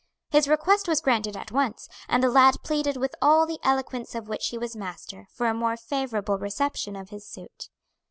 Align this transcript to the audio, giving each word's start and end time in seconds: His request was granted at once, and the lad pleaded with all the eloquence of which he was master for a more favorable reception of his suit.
His 0.31 0.47
request 0.47 0.87
was 0.87 0.99
granted 0.99 1.37
at 1.37 1.51
once, 1.51 1.87
and 2.09 2.23
the 2.23 2.29
lad 2.31 2.55
pleaded 2.63 2.97
with 2.97 3.13
all 3.21 3.45
the 3.45 3.59
eloquence 3.61 4.15
of 4.15 4.27
which 4.27 4.47
he 4.47 4.57
was 4.57 4.75
master 4.75 5.27
for 5.31 5.45
a 5.45 5.53
more 5.53 5.77
favorable 5.77 6.39
reception 6.39 6.95
of 6.95 7.09
his 7.11 7.29
suit. 7.29 7.69